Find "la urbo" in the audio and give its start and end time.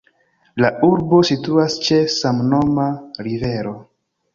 0.65-1.21